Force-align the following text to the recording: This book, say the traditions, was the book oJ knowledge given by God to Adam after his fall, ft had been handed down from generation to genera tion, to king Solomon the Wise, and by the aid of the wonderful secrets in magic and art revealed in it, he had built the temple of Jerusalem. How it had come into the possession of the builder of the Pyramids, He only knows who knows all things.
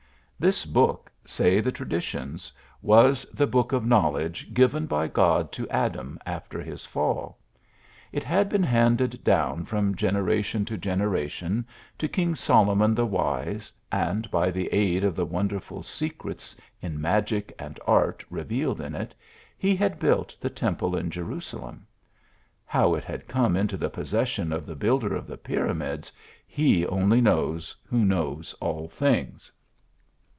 This 0.41 0.65
book, 0.65 1.11
say 1.23 1.61
the 1.61 1.71
traditions, 1.71 2.51
was 2.81 3.25
the 3.25 3.45
book 3.45 3.69
oJ 3.69 3.85
knowledge 3.85 4.51
given 4.55 4.87
by 4.87 5.07
God 5.07 5.51
to 5.51 5.69
Adam 5.69 6.17
after 6.25 6.59
his 6.59 6.83
fall, 6.83 7.37
ft 8.11 8.23
had 8.23 8.49
been 8.49 8.63
handed 8.63 9.23
down 9.23 9.65
from 9.65 9.93
generation 9.93 10.65
to 10.65 10.79
genera 10.79 11.29
tion, 11.29 11.63
to 11.99 12.07
king 12.07 12.33
Solomon 12.33 12.95
the 12.95 13.05
Wise, 13.05 13.71
and 13.91 14.31
by 14.31 14.49
the 14.49 14.67
aid 14.73 15.03
of 15.03 15.15
the 15.15 15.27
wonderful 15.27 15.83
secrets 15.83 16.55
in 16.81 16.99
magic 16.99 17.53
and 17.59 17.79
art 17.85 18.25
revealed 18.31 18.81
in 18.81 18.95
it, 18.95 19.13
he 19.59 19.75
had 19.75 19.99
built 19.99 20.35
the 20.41 20.49
temple 20.49 20.95
of 20.95 21.07
Jerusalem. 21.11 21.85
How 22.65 22.95
it 22.95 23.03
had 23.03 23.27
come 23.27 23.55
into 23.55 23.77
the 23.77 23.91
possession 23.91 24.51
of 24.51 24.65
the 24.65 24.75
builder 24.75 25.15
of 25.15 25.27
the 25.27 25.37
Pyramids, 25.37 26.11
He 26.47 26.83
only 26.87 27.21
knows 27.21 27.75
who 27.85 28.03
knows 28.03 28.55
all 28.59 28.87
things. 28.89 29.51